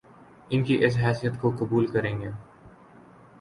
ان 0.49 0.63
کی 0.63 0.77
اس 0.85 0.97
حیثیت 0.97 1.39
کو 1.41 1.51
قبول 1.59 1.85
کریں 1.87 2.19
گے 2.21 2.29